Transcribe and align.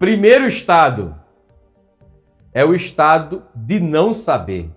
Primeiro 0.00 0.46
estado 0.46 1.14
é 2.54 2.64
o 2.64 2.74
estado 2.74 3.42
de 3.54 3.78
não 3.80 4.14
saber. 4.14 4.70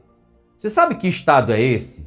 Você 0.53 0.69
sabe 0.69 0.95
que 0.95 1.07
estado 1.07 1.53
é 1.53 1.61
esse? 1.61 2.05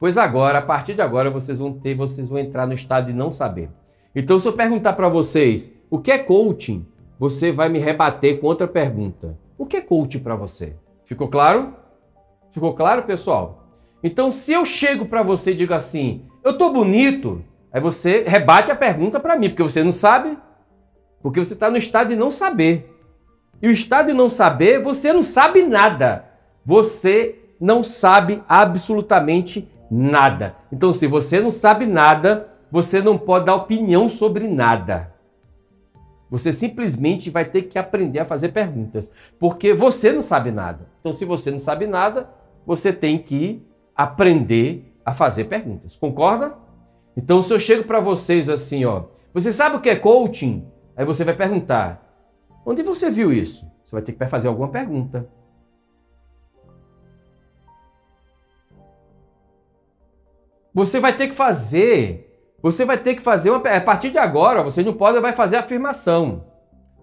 Pois 0.00 0.16
agora, 0.16 0.60
a 0.60 0.62
partir 0.62 0.94
de 0.94 1.02
agora, 1.02 1.30
vocês 1.30 1.58
vão 1.58 1.70
ter, 1.70 1.94
vocês 1.94 2.28
vão 2.28 2.38
entrar 2.38 2.66
no 2.66 2.72
estado 2.72 3.08
de 3.08 3.12
não 3.12 3.30
saber. 3.30 3.68
Então, 4.14 4.38
se 4.38 4.48
eu 4.48 4.54
perguntar 4.54 4.94
para 4.94 5.10
vocês 5.10 5.74
o 5.90 5.98
que 5.98 6.10
é 6.10 6.16
coaching, 6.16 6.86
você 7.18 7.52
vai 7.52 7.68
me 7.68 7.78
rebater 7.78 8.40
com 8.40 8.46
outra 8.46 8.66
pergunta. 8.66 9.38
O 9.58 9.66
que 9.66 9.76
é 9.76 9.82
coaching 9.82 10.20
para 10.20 10.34
você? 10.34 10.76
Ficou 11.04 11.28
claro? 11.28 11.74
Ficou 12.50 12.72
claro, 12.72 13.02
pessoal? 13.02 13.68
Então, 14.02 14.30
se 14.30 14.54
eu 14.54 14.64
chego 14.64 15.04
para 15.04 15.22
você 15.22 15.50
e 15.50 15.56
digo 15.56 15.74
assim, 15.74 16.22
eu 16.42 16.56
tô 16.56 16.72
bonito, 16.72 17.44
aí 17.70 17.82
você 17.82 18.24
rebate 18.26 18.72
a 18.72 18.76
pergunta 18.76 19.20
para 19.20 19.36
mim, 19.36 19.50
porque 19.50 19.62
você 19.62 19.84
não 19.84 19.92
sabe, 19.92 20.38
porque 21.26 21.44
você 21.44 21.54
está 21.54 21.68
no 21.68 21.76
estado 21.76 22.10
de 22.10 22.14
não 22.14 22.30
saber. 22.30 22.88
E 23.60 23.66
o 23.66 23.72
estado 23.72 24.06
de 24.06 24.12
não 24.12 24.28
saber, 24.28 24.80
você 24.80 25.12
não 25.12 25.24
sabe 25.24 25.64
nada. 25.64 26.24
Você 26.64 27.34
não 27.60 27.82
sabe 27.82 28.44
absolutamente 28.48 29.68
nada. 29.90 30.54
Então, 30.70 30.94
se 30.94 31.08
você 31.08 31.40
não 31.40 31.50
sabe 31.50 31.84
nada, 31.84 32.48
você 32.70 33.02
não 33.02 33.18
pode 33.18 33.46
dar 33.46 33.56
opinião 33.56 34.08
sobre 34.08 34.46
nada. 34.46 35.12
Você 36.30 36.52
simplesmente 36.52 37.28
vai 37.28 37.44
ter 37.44 37.62
que 37.62 37.76
aprender 37.76 38.20
a 38.20 38.24
fazer 38.24 38.50
perguntas, 38.50 39.10
porque 39.36 39.74
você 39.74 40.12
não 40.12 40.22
sabe 40.22 40.52
nada. 40.52 40.86
Então, 41.00 41.12
se 41.12 41.24
você 41.24 41.50
não 41.50 41.58
sabe 41.58 41.88
nada, 41.88 42.30
você 42.64 42.92
tem 42.92 43.18
que 43.18 43.66
aprender 43.96 44.94
a 45.04 45.12
fazer 45.12 45.46
perguntas. 45.46 45.96
Concorda? 45.96 46.54
Então, 47.16 47.42
se 47.42 47.52
eu 47.52 47.58
chego 47.58 47.82
para 47.82 47.98
vocês 47.98 48.48
assim, 48.48 48.84
ó, 48.84 49.06
você 49.34 49.50
sabe 49.50 49.74
o 49.74 49.80
que 49.80 49.90
é 49.90 49.96
coaching? 49.96 50.64
Aí 50.96 51.04
você 51.04 51.22
vai 51.24 51.36
perguntar: 51.36 52.02
onde 52.64 52.82
você 52.82 53.10
viu 53.10 53.32
isso? 53.32 53.70
Você 53.84 53.94
vai 53.94 54.02
ter 54.02 54.12
que 54.12 54.26
fazer 54.26 54.48
alguma 54.48 54.68
pergunta. 54.68 55.28
Você 60.74 61.00
vai 61.00 61.16
ter 61.16 61.28
que 61.28 61.34
fazer, 61.34 62.54
você 62.60 62.84
vai 62.84 62.98
ter 62.98 63.14
que 63.14 63.22
fazer 63.22 63.50
uma, 63.50 63.58
a 63.58 63.80
partir 63.80 64.10
de 64.10 64.18
agora, 64.18 64.62
você 64.62 64.82
não 64.82 64.92
pode 64.92 65.18
vai 65.20 65.32
fazer 65.32 65.56
afirmação. 65.56 66.44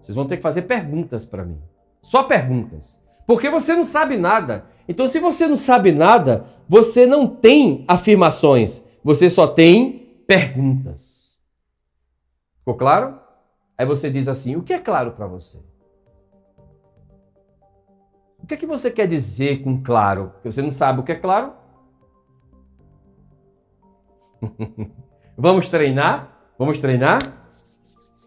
Vocês 0.00 0.14
vão 0.14 0.26
ter 0.26 0.36
que 0.36 0.42
fazer 0.42 0.62
perguntas 0.62 1.24
para 1.24 1.44
mim. 1.44 1.60
Só 2.00 2.22
perguntas. 2.22 3.02
Porque 3.26 3.48
você 3.48 3.74
não 3.74 3.84
sabe 3.84 4.16
nada. 4.16 4.66
Então, 4.86 5.08
se 5.08 5.18
você 5.18 5.48
não 5.48 5.56
sabe 5.56 5.90
nada, 5.90 6.44
você 6.68 7.06
não 7.06 7.26
tem 7.26 7.84
afirmações. 7.88 8.84
Você 9.02 9.30
só 9.30 9.46
tem 9.46 10.22
perguntas. 10.26 11.38
Ficou 12.58 12.76
claro? 12.76 13.23
Aí 13.76 13.86
você 13.86 14.10
diz 14.10 14.28
assim: 14.28 14.56
o 14.56 14.62
que 14.62 14.72
é 14.72 14.78
claro 14.78 15.12
para 15.12 15.26
você? 15.26 15.58
O 18.38 18.46
que 18.46 18.54
é 18.54 18.56
que 18.56 18.66
você 18.66 18.90
quer 18.90 19.06
dizer 19.06 19.62
com 19.62 19.82
claro? 19.82 20.30
Porque 20.34 20.52
você 20.52 20.60
não 20.60 20.70
sabe 20.70 21.00
o 21.00 21.02
que 21.02 21.12
é 21.12 21.16
claro? 21.16 21.54
Vamos 25.36 25.68
treinar? 25.68 26.52
Vamos 26.58 26.78
treinar? 26.78 27.20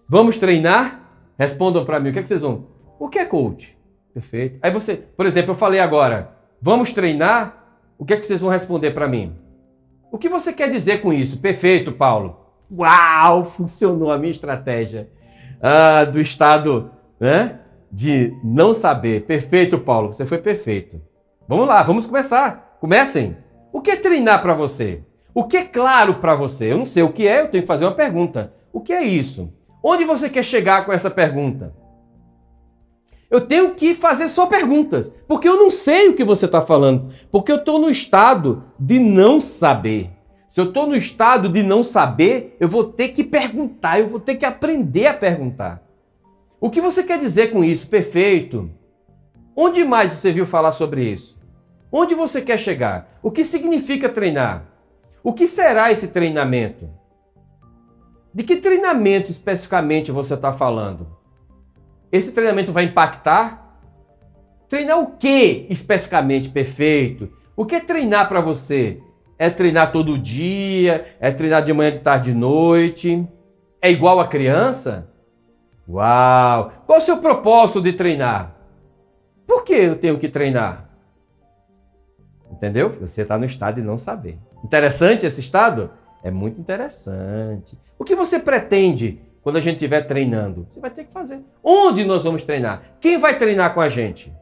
Vamos 0.10 0.38
treinar? 0.38 1.02
Respondam 1.38 1.86
para 1.86 2.00
mim, 2.00 2.10
o 2.10 2.14
que, 2.14 2.20
é 2.20 2.22
que 2.24 2.28
vocês 2.28 2.42
vão? 2.42 2.66
O 3.00 3.08
que 3.08 3.20
é 3.20 3.26
coach? 3.26 3.78
Perfeito. 4.14 4.60
Aí 4.64 4.72
você, 4.72 4.96
por 4.96 5.28
exemplo, 5.28 5.52
eu 5.52 5.56
falei 5.56 5.80
agora, 5.80 6.36
vamos 6.60 6.92
treinar? 6.92 7.78
O 7.98 8.04
que 8.04 8.16
é 8.16 8.18
que 8.18 8.26
vocês 8.26 8.42
vão 8.42 8.50
responder 8.50 8.92
para 8.92 9.08
mim? 9.08 9.38
O 10.12 10.18
que 10.18 10.30
você 10.30 10.52
quer 10.52 10.72
dizer 10.72 11.02
com 11.02 11.14
isso? 11.14 11.40
Perfeito, 11.40 11.92
Paulo. 11.92 12.38
Uau, 12.72 13.46
funcionou 13.46 14.12
a 14.12 14.18
minha 14.18 14.32
estratégia 14.32 15.10
ah, 15.62 16.06
do 16.06 16.20
estado 16.20 16.92
né, 17.20 17.60
de 17.92 18.34
não 18.44 18.74
saber. 18.74 19.26
Perfeito, 19.26 19.80
Paulo, 19.80 20.14
você 20.14 20.26
foi 20.26 20.38
perfeito. 20.38 21.02
Vamos 21.48 21.68
lá, 21.68 21.82
vamos 21.84 22.06
começar. 22.06 22.78
Comecem. 22.80 23.38
O 23.72 23.82
que 23.82 23.92
é 23.92 23.96
treinar 23.96 24.42
para 24.42 24.54
você? 24.54 25.04
O 25.34 25.44
que 25.44 25.58
é 25.58 25.64
claro 25.64 26.16
para 26.16 26.36
você? 26.36 26.72
Eu 26.72 26.78
não 26.78 26.86
sei 26.86 27.04
o 27.04 27.12
que 27.12 27.28
é, 27.28 27.42
eu 27.42 27.48
tenho 27.48 27.64
que 27.64 27.68
fazer 27.68 27.86
uma 27.86 27.94
pergunta. 27.94 28.54
O 28.74 28.82
que 28.82 28.92
é 28.92 29.04
isso? 29.04 29.54
Onde 29.84 30.04
você 30.04 30.30
quer 30.30 30.44
chegar 30.44 30.86
com 30.86 30.92
essa 30.92 31.10
pergunta? 31.10 31.74
Eu 33.30 33.42
tenho 33.42 33.76
que 33.76 33.94
fazer 33.94 34.28
só 34.30 34.46
perguntas, 34.46 35.14
porque 35.28 35.48
eu 35.48 35.58
não 35.58 35.70
sei 35.70 36.10
o 36.10 36.16
que 36.16 36.24
você 36.24 36.46
está 36.46 36.62
falando, 36.62 37.10
porque 37.30 37.52
eu 37.52 37.58
estou 37.58 37.78
no 37.78 37.90
estado 37.90 38.64
de 38.80 39.00
não 39.00 39.40
saber. 39.40 40.10
Se 40.48 40.62
eu 40.62 40.70
estou 40.70 40.88
no 40.88 40.96
estado 40.96 41.50
de 41.50 41.62
não 41.62 41.84
saber, 41.84 42.56
eu 42.58 42.70
vou 42.70 42.86
ter 42.86 43.10
que 43.10 43.22
perguntar, 43.22 44.00
eu 44.00 44.08
vou 44.08 44.20
ter 44.20 44.36
que 44.36 44.46
aprender 44.46 45.08
a 45.08 45.14
perguntar. 45.14 45.84
O 46.60 46.70
que 46.70 46.80
você 46.80 47.04
quer 47.04 47.20
dizer 47.20 47.52
com 47.52 47.64
isso? 47.64 47.90
Perfeito. 47.90 48.72
Onde 49.54 49.84
mais 49.84 50.14
você 50.14 50.32
viu 50.32 50.46
falar 50.46 50.72
sobre 50.72 51.04
isso? 51.04 51.38
Onde 51.92 52.16
você 52.16 52.42
quer 52.42 52.58
chegar? 52.58 53.20
O 53.22 53.30
que 53.30 53.44
significa 53.44 54.08
treinar? 54.08 54.66
O 55.22 55.34
que 55.34 55.46
será 55.46 55.92
esse 55.92 56.08
treinamento? 56.08 56.90
De 58.34 58.44
que 58.44 58.56
treinamento 58.56 59.30
especificamente 59.30 60.12
você 60.12 60.36
está 60.36 60.54
falando? 60.54 61.08
Esse 62.10 62.32
treinamento 62.32 62.72
vai 62.72 62.86
impactar? 62.86 63.82
Treinar 64.70 65.00
o 65.00 65.18
que 65.18 65.68
especificamente? 65.70 66.50
Perfeito. 66.50 67.30
O 67.56 67.66
que 67.66 67.76
é 67.76 67.80
treinar 67.82 68.30
para 68.30 68.40
você? 68.40 69.02
É 69.40 69.50
treinar 69.50 69.92
todo 69.92 70.18
dia? 70.18 71.06
É 71.20 71.32
treinar 71.32 71.62
de 71.62 71.74
manhã, 71.74 71.92
de 71.92 72.00
tarde, 72.00 72.32
de 72.32 72.38
noite? 72.38 73.28
É 73.82 73.92
igual 73.92 74.20
a 74.20 74.28
criança? 74.28 75.10
Uau! 75.88 76.72
Qual 76.86 76.98
o 76.98 77.02
seu 77.02 77.18
propósito 77.18 77.82
de 77.82 77.94
treinar? 77.94 78.56
Por 79.46 79.64
que 79.64 79.74
eu 79.74 79.96
tenho 79.96 80.18
que 80.18 80.28
treinar? 80.28 80.90
Entendeu? 82.52 82.98
Você 83.00 83.22
está 83.22 83.38
no 83.38 83.46
estado 83.46 83.76
de 83.76 83.82
não 83.82 83.98
saber. 83.98 84.40
Interessante 84.64 85.26
esse 85.26 85.40
estado? 85.40 85.92
É 86.24 86.32
muito 86.32 86.60
interessante. 86.60 87.80
O 87.98 88.04
que 88.04 88.16
você 88.16 88.40
pretende 88.40 89.22
quando 89.42 89.58
a 89.58 89.62
gente 89.62 89.76
estiver 89.76 90.02
treinando? 90.02 90.66
Você 90.70 90.80
vai 90.80 90.90
ter 90.90 91.06
que 91.06 91.14
fazer. 91.14 91.40
Onde 91.64 92.04
nós 92.04 92.24
vamos 92.24 92.44
treinar? 92.44 92.82
Quem 93.00 93.18
vai 93.18 93.38
treinar 93.38 93.74
com 93.74 93.80
a 93.80 93.88
gente? 93.88 94.34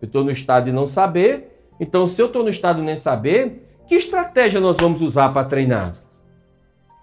Eu 0.00 0.06
estou 0.06 0.24
no 0.24 0.30
estado 0.30 0.64
de 0.64 0.72
não 0.72 0.86
saber. 0.86 1.70
Então, 1.78 2.06
se 2.08 2.20
eu 2.20 2.26
estou 2.26 2.42
no 2.42 2.48
estado 2.48 2.80
de 2.80 2.86
nem 2.86 2.96
saber, 2.96 3.65
que 3.86 3.94
estratégia 3.94 4.60
nós 4.60 4.78
vamos 4.78 5.02
usar 5.02 5.32
para 5.32 5.46
treinar? 5.46 5.94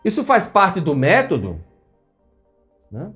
Isso 0.03 0.23
faz 0.23 0.47
parte 0.47 0.81
do 0.81 0.95
método? 0.95 1.63
Né? 2.91 3.11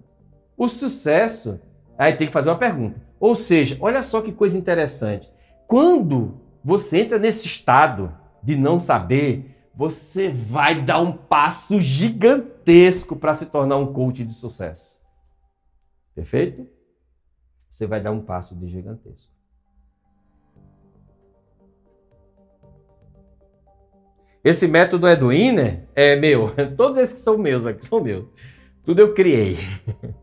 O 0.55 0.67
sucesso. 0.67 1.59
Aí 1.97 2.13
tem 2.13 2.27
que 2.27 2.33
fazer 2.33 2.49
uma 2.49 2.57
pergunta. 2.57 3.01
Ou 3.19 3.35
seja, 3.35 3.77
olha 3.81 4.01
só 4.03 4.21
que 4.21 4.31
coisa 4.31 4.57
interessante. 4.57 5.31
Quando 5.65 6.39
você 6.63 6.99
entra 6.99 7.19
nesse 7.19 7.45
estado 7.45 8.15
de 8.41 8.55
não 8.55 8.79
saber, 8.79 9.55
você 9.75 10.29
vai 10.29 10.81
dar 10.81 10.99
um 10.99 11.11
passo 11.11 11.79
gigantesco 11.81 13.15
para 13.15 13.33
se 13.33 13.47
tornar 13.47 13.77
um 13.77 13.93
coach 13.93 14.23
de 14.23 14.33
sucesso. 14.33 14.99
Perfeito? 16.15 16.67
Você 17.69 17.85
vai 17.85 18.01
dar 18.01 18.11
um 18.11 18.21
passo 18.21 18.55
de 18.55 18.67
gigantesco. 18.67 19.36
Esse 24.47 24.65
método 24.65 25.05
é 25.07 25.15
do 25.15 25.33
Inner? 25.33 25.83
É 25.93 26.15
meu. 26.15 26.53
Todos 26.77 26.97
esses 26.97 27.15
que 27.15 27.19
são 27.19 27.37
meus 27.37 27.65
aqui 27.65 27.85
são 27.85 28.01
meus. 28.01 28.25
Tudo 28.85 29.01
eu 29.01 29.13
criei. 29.13 29.57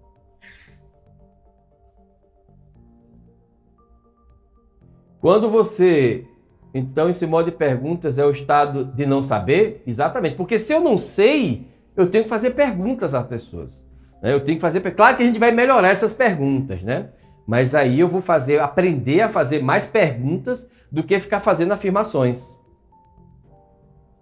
Quando 5.21 5.51
você 5.51 6.25
então, 6.73 7.11
esse 7.11 7.27
modo 7.27 7.51
de 7.51 7.57
perguntas 7.57 8.19
é 8.19 8.25
o 8.25 8.31
estado 8.31 8.87
de 8.87 9.05
não 9.05 9.21
saber? 9.21 9.83
Exatamente. 9.87 10.37
Porque 10.37 10.59
se 10.59 10.73
eu 10.73 10.81
não 10.81 10.97
sei, 10.97 11.69
eu 11.95 12.07
tenho 12.07 12.25
que 12.25 12.31
fazer 12.31 12.53
perguntas 12.53 13.15
às 13.15 13.27
pessoas. 13.27 13.85
Né? 14.23 14.33
Eu 14.33 14.41
tenho 14.41 14.57
que 14.57 14.63
fazer. 14.63 14.81
Claro 14.81 15.19
que 15.19 15.23
a 15.23 15.27
gente 15.27 15.39
vai 15.39 15.51
melhorar 15.51 15.91
essas 15.91 16.15
perguntas, 16.15 16.83
né? 16.83 17.11
Mas 17.47 17.75
aí 17.75 18.01
eu 18.01 18.09
vou 18.09 18.23
fazer, 18.23 18.59
aprender 18.59 19.21
a 19.21 19.29
fazer 19.29 19.63
mais 19.63 19.85
perguntas 19.85 20.67
do 20.91 21.03
que 21.03 21.21
ficar 21.21 21.41
fazendo 21.41 21.73
afirmações. 21.73 22.64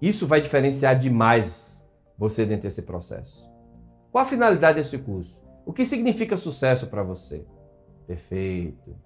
Isso 0.02 0.26
vai 0.26 0.40
diferenciar 0.40 0.98
demais 0.98 1.88
você 2.18 2.44
dentro 2.44 2.64
desse 2.64 2.82
processo. 2.82 3.48
Qual 4.10 4.22
a 4.22 4.26
finalidade 4.28 4.78
desse 4.78 4.98
curso? 4.98 5.46
O 5.64 5.72
que 5.72 5.84
significa 5.84 6.36
sucesso 6.36 6.88
para 6.88 7.04
você? 7.04 7.46
Perfeito. 8.04 8.96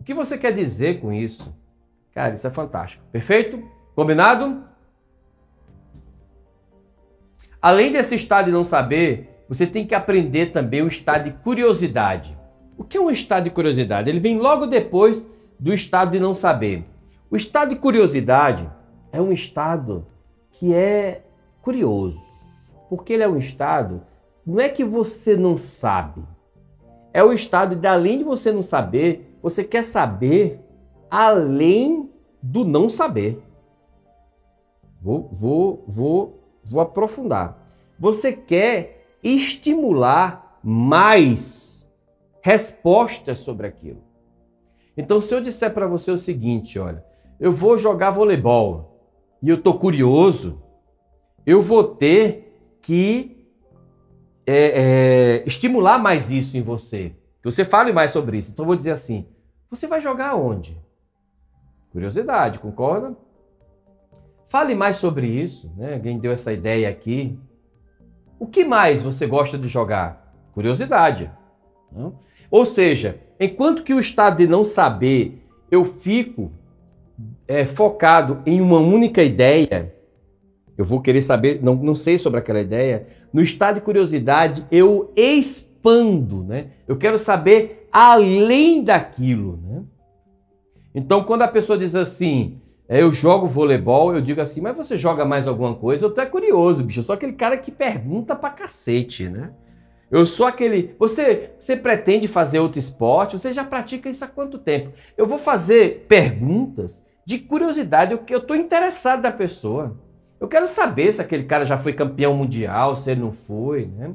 O 0.00 0.02
que 0.02 0.12
você 0.12 0.36
quer 0.36 0.52
dizer 0.52 1.00
com 1.00 1.12
isso? 1.12 1.56
Cara, 2.12 2.34
isso 2.34 2.44
é 2.44 2.50
fantástico. 2.50 3.04
Perfeito? 3.12 3.62
Combinado? 3.94 4.64
Além 7.62 7.92
desse 7.92 8.16
estado 8.16 8.46
de 8.46 8.52
não 8.52 8.64
saber, 8.64 9.44
você 9.48 9.68
tem 9.68 9.86
que 9.86 9.94
aprender 9.94 10.46
também 10.46 10.82
o 10.82 10.88
estado 10.88 11.30
de 11.30 11.32
curiosidade. 11.44 12.36
O 12.76 12.82
que 12.82 12.96
é 12.96 13.00
um 13.00 13.10
estado 13.10 13.44
de 13.44 13.50
curiosidade? 13.50 14.08
Ele 14.08 14.18
vem 14.18 14.36
logo 14.36 14.66
depois 14.66 15.24
do 15.60 15.72
estado 15.72 16.10
de 16.10 16.18
não 16.18 16.34
saber. 16.34 16.84
O 17.30 17.36
estado 17.36 17.68
de 17.68 17.76
curiosidade 17.76 18.68
é 19.12 19.20
um 19.20 19.32
estado 19.32 20.06
que 20.50 20.74
é 20.74 21.24
curioso, 21.60 22.76
porque 22.88 23.12
ele 23.12 23.22
é 23.22 23.28
um 23.28 23.36
estado 23.36 24.02
não 24.44 24.58
é 24.58 24.68
que 24.68 24.84
você 24.84 25.36
não 25.36 25.56
sabe. 25.56 26.22
É 27.12 27.22
o 27.22 27.32
estado 27.32 27.76
de 27.76 27.86
além 27.86 28.18
de 28.18 28.24
você 28.24 28.50
não 28.50 28.62
saber, 28.62 29.38
você 29.42 29.62
quer 29.62 29.84
saber 29.84 30.60
além 31.10 32.10
do 32.42 32.64
não 32.64 32.88
saber. 32.88 33.42
Vou, 35.00 35.28
vou, 35.32 35.84
vou, 35.86 36.40
vou 36.64 36.80
aprofundar. 36.80 37.64
Você 37.98 38.32
quer 38.32 39.06
estimular 39.22 40.58
mais 40.62 41.90
respostas 42.42 43.38
sobre 43.40 43.66
aquilo. 43.66 44.02
Então, 44.96 45.20
se 45.20 45.34
eu 45.34 45.40
disser 45.40 45.72
para 45.72 45.86
você 45.86 46.10
o 46.10 46.16
seguinte, 46.16 46.78
olha, 46.78 47.04
eu 47.38 47.52
vou 47.52 47.78
jogar 47.78 48.10
voleibol 48.10 48.99
e 49.42 49.48
eu 49.48 49.60
tô 49.60 49.74
curioso, 49.74 50.62
eu 51.46 51.62
vou 51.62 51.82
ter 51.84 52.76
que 52.80 53.46
é, 54.46 54.54
é, 54.54 55.44
estimular 55.46 55.98
mais 55.98 56.30
isso 56.30 56.56
em 56.56 56.62
você. 56.62 57.14
Que 57.42 57.50
você 57.50 57.64
fale 57.64 57.92
mais 57.92 58.10
sobre 58.10 58.36
isso. 58.36 58.52
Então, 58.52 58.64
eu 58.64 58.66
vou 58.68 58.76
dizer 58.76 58.90
assim: 58.90 59.26
você 59.70 59.86
vai 59.86 60.00
jogar 60.00 60.34
onde? 60.34 60.80
Curiosidade, 61.90 62.58
concorda? 62.58 63.16
Fale 64.46 64.74
mais 64.74 64.96
sobre 64.96 65.26
isso, 65.26 65.72
né? 65.76 65.94
Alguém 65.94 66.18
deu 66.18 66.32
essa 66.32 66.52
ideia 66.52 66.88
aqui. 66.88 67.38
O 68.38 68.46
que 68.46 68.64
mais 68.64 69.02
você 69.02 69.26
gosta 69.26 69.56
de 69.56 69.68
jogar? 69.68 70.34
Curiosidade. 70.52 71.30
Não? 71.92 72.18
Ou 72.50 72.66
seja, 72.66 73.20
enquanto 73.38 73.82
que 73.82 73.94
o 73.94 74.00
estado 74.00 74.38
de 74.38 74.46
não 74.46 74.64
saber, 74.64 75.46
eu 75.70 75.84
fico 75.84 76.50
é, 77.50 77.66
focado 77.66 78.40
em 78.46 78.60
uma 78.60 78.78
única 78.78 79.24
ideia, 79.24 79.92
eu 80.78 80.84
vou 80.84 81.00
querer 81.00 81.20
saber, 81.20 81.60
não, 81.60 81.74
não 81.74 81.96
sei 81.96 82.16
sobre 82.16 82.38
aquela 82.38 82.60
ideia. 82.60 83.08
No 83.32 83.42
estado 83.42 83.74
de 83.74 83.80
curiosidade, 83.80 84.64
eu 84.70 85.12
expando, 85.16 86.44
né? 86.44 86.68
Eu 86.86 86.96
quero 86.96 87.18
saber 87.18 87.88
além 87.90 88.84
daquilo, 88.84 89.58
né? 89.64 89.82
Então, 90.94 91.24
quando 91.24 91.42
a 91.42 91.48
pessoa 91.48 91.76
diz 91.76 91.96
assim, 91.96 92.60
é, 92.88 93.02
eu 93.02 93.10
jogo 93.10 93.48
voleibol, 93.48 94.14
eu 94.14 94.20
digo 94.20 94.40
assim, 94.40 94.60
mas 94.60 94.76
você 94.76 94.96
joga 94.96 95.24
mais 95.24 95.48
alguma 95.48 95.74
coisa? 95.74 96.06
Eu 96.06 96.14
tô 96.14 96.20
é 96.20 96.26
curioso, 96.26 96.84
bicho. 96.84 97.00
Eu 97.00 97.04
sou 97.04 97.16
aquele 97.16 97.32
cara 97.32 97.56
que 97.56 97.72
pergunta 97.72 98.36
pra 98.36 98.50
cacete, 98.50 99.28
né? 99.28 99.50
Eu 100.08 100.24
sou 100.24 100.46
aquele. 100.46 100.94
Você, 101.00 101.50
você 101.58 101.76
pretende 101.76 102.28
fazer 102.28 102.60
outro 102.60 102.78
esporte? 102.78 103.36
Você 103.36 103.52
já 103.52 103.64
pratica 103.64 104.08
isso 104.08 104.24
há 104.24 104.28
quanto 104.28 104.56
tempo? 104.56 104.92
Eu 105.16 105.26
vou 105.26 105.38
fazer 105.38 106.06
perguntas 106.08 107.09
de 107.30 107.38
curiosidade, 107.38 108.18
eu 108.28 108.38
estou 108.38 108.56
interessado 108.56 109.22
na 109.22 109.30
pessoa. 109.30 109.96
Eu 110.40 110.48
quero 110.48 110.66
saber 110.66 111.12
se 111.12 111.22
aquele 111.22 111.44
cara 111.44 111.64
já 111.64 111.78
foi 111.78 111.92
campeão 111.92 112.34
mundial, 112.34 112.96
se 112.96 113.08
ele 113.10 113.20
não 113.20 113.32
foi, 113.32 113.86
né? 113.86 114.12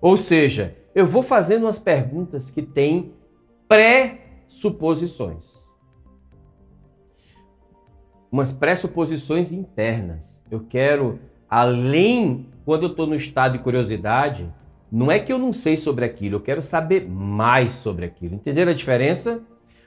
Ou 0.00 0.16
seja, 0.16 0.76
eu 0.94 1.06
vou 1.06 1.22
fazendo 1.22 1.64
umas 1.64 1.78
perguntas 1.78 2.50
que 2.50 2.62
têm 2.62 3.14
pré-suposições 3.66 5.70
umas 8.30 8.52
pressuposições 8.52 9.52
internas. 9.52 10.44
Eu 10.50 10.60
quero, 10.60 11.18
além, 11.48 12.46
quando 12.64 12.84
eu 12.84 12.90
estou 12.90 13.06
no 13.06 13.16
estado 13.16 13.54
de 13.54 13.58
curiosidade, 13.58 14.52
não 14.90 15.10
é 15.10 15.18
que 15.18 15.32
eu 15.32 15.38
não 15.38 15.52
sei 15.52 15.76
sobre 15.76 16.04
aquilo, 16.04 16.36
eu 16.36 16.40
quero 16.40 16.62
saber 16.62 17.08
mais 17.08 17.72
sobre 17.72 18.04
aquilo. 18.04 18.34
Entenderam 18.34 18.70
a 18.70 18.74
diferença? 18.74 19.42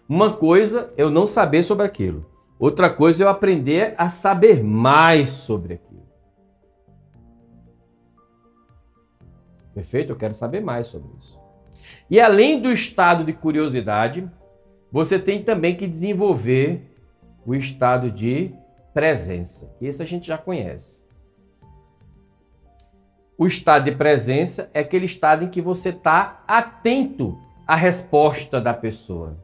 Uma 0.08 0.34
coisa 0.34 0.94
eu 0.98 1.10
não 1.10 1.26
saber 1.26 1.64
sobre 1.64 1.86
aquilo, 1.86 2.26
outra 2.60 2.90
coisa 2.90 3.24
eu 3.24 3.30
aprender 3.30 3.96
a 3.98 4.10
saber 4.10 4.64
mais 4.64 5.30
sobre 5.30 5.76
aquilo. 5.76 6.04
Perfeito? 9.74 10.12
Eu 10.12 10.16
quero 10.16 10.34
saber 10.34 10.62
mais 10.62 10.88
sobre 10.88 11.10
isso. 11.18 11.40
E 12.10 12.20
além 12.20 12.62
do 12.62 12.72
estado 12.72 13.24
de 13.24 13.34
curiosidade, 13.34 14.30
você 14.92 15.18
tem 15.18 15.44
também 15.44 15.76
que 15.76 15.88
desenvolver 15.88 16.92
o 17.46 17.56
estado 17.56 18.12
de 18.12 18.54
presença. 18.94 19.76
Esse 19.82 20.04
a 20.04 20.06
gente 20.06 20.28
já 20.28 20.38
conhece. 20.38 21.04
O 23.38 23.48
estado 23.48 23.86
de 23.86 23.92
presença 23.94 24.70
é 24.74 24.82
aquele 24.82 25.06
estado 25.06 25.44
em 25.44 25.50
que 25.50 25.62
você 25.62 25.90
está 25.90 26.44
atento 26.48 27.38
à 27.68 27.76
resposta 27.76 28.62
da 28.62 28.74
pessoa. 28.74 29.38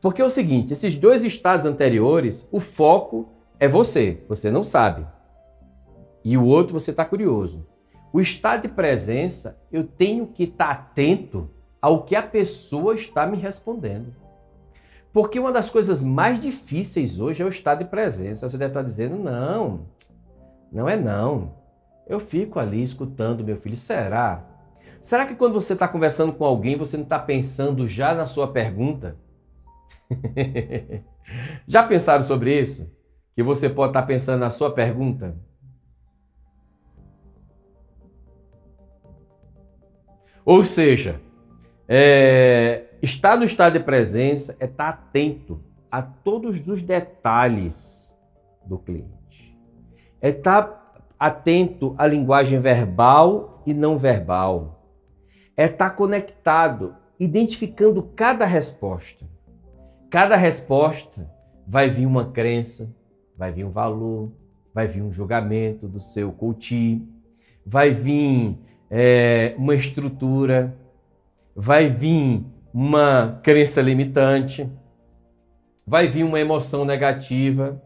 Porque 0.00 0.22
é 0.22 0.24
o 0.24 0.30
seguinte, 0.30 0.72
esses 0.72 0.96
dois 0.96 1.24
estados 1.24 1.66
anteriores, 1.66 2.48
o 2.50 2.60
foco 2.60 3.28
é 3.58 3.68
você, 3.68 4.24
você 4.28 4.50
não 4.50 4.64
sabe. 4.64 5.06
E 6.24 6.36
o 6.36 6.44
outro 6.44 6.78
você 6.78 6.90
está 6.90 7.04
curioso. 7.04 7.66
O 8.12 8.20
estado 8.20 8.62
de 8.62 8.68
presença, 8.68 9.58
eu 9.70 9.84
tenho 9.84 10.26
que 10.26 10.44
estar 10.44 10.66
tá 10.66 10.72
atento 10.72 11.50
ao 11.80 12.02
que 12.04 12.16
a 12.16 12.22
pessoa 12.22 12.94
está 12.94 13.26
me 13.26 13.36
respondendo. 13.36 14.14
Porque 15.12 15.38
uma 15.38 15.52
das 15.52 15.68
coisas 15.68 16.04
mais 16.04 16.38
difíceis 16.38 17.20
hoje 17.20 17.42
é 17.42 17.46
o 17.46 17.48
estado 17.48 17.80
de 17.80 17.90
presença. 17.90 18.48
Você 18.48 18.56
deve 18.56 18.70
estar 18.70 18.82
dizendo, 18.82 19.16
não, 19.16 19.86
não 20.72 20.88
é 20.88 20.96
não. 20.96 21.54
Eu 22.06 22.20
fico 22.20 22.58
ali 22.58 22.82
escutando 22.82 23.44
meu 23.44 23.56
filho. 23.56 23.76
Será? 23.76 24.44
Será 25.00 25.26
que 25.26 25.34
quando 25.34 25.54
você 25.54 25.72
está 25.72 25.88
conversando 25.88 26.32
com 26.32 26.44
alguém, 26.44 26.76
você 26.76 26.96
não 26.96 27.04
está 27.04 27.18
pensando 27.18 27.88
já 27.88 28.14
na 28.14 28.26
sua 28.26 28.48
pergunta? 28.48 29.16
já 31.66 31.82
pensaram 31.82 32.22
sobre 32.22 32.60
isso? 32.60 32.90
Que 33.34 33.42
você 33.42 33.68
pode 33.68 33.90
estar 33.90 34.02
tá 34.02 34.06
pensando 34.06 34.40
na 34.40 34.50
sua 34.50 34.72
pergunta? 34.72 35.36
Ou 40.44 40.64
seja, 40.64 41.20
é, 41.88 42.90
Estar 43.02 43.34
no 43.34 43.44
estado 43.44 43.78
de 43.78 43.84
presença 43.84 44.54
é 44.60 44.66
estar 44.66 44.90
atento 44.90 45.64
a 45.90 46.02
todos 46.02 46.68
os 46.68 46.82
detalhes 46.82 48.14
do 48.66 48.78
cliente. 48.78 49.58
É 50.20 50.28
estar 50.28 51.00
atento 51.18 51.94
à 51.96 52.06
linguagem 52.06 52.58
verbal 52.58 53.62
e 53.64 53.72
não 53.72 53.96
verbal. 53.96 54.86
É 55.56 55.64
estar 55.64 55.90
conectado, 55.90 56.94
identificando 57.18 58.02
cada 58.02 58.44
resposta. 58.44 59.26
Cada 60.10 60.34
resposta 60.34 61.30
vai 61.64 61.88
vir 61.88 62.04
uma 62.04 62.24
crença, 62.32 62.92
vai 63.38 63.52
vir 63.52 63.64
um 63.64 63.70
valor, 63.70 64.32
vai 64.74 64.88
vir 64.88 65.02
um 65.02 65.12
julgamento 65.12 65.86
do 65.86 66.00
seu 66.00 66.32
coach, 66.32 67.00
vai 67.64 67.92
vir 67.92 68.58
é, 68.90 69.54
uma 69.56 69.72
estrutura, 69.72 70.76
vai 71.54 71.88
vir 71.88 72.44
uma 72.74 73.38
crença 73.40 73.80
limitante, 73.80 74.68
vai 75.86 76.08
vir 76.08 76.24
uma 76.24 76.40
emoção 76.40 76.84
negativa. 76.84 77.80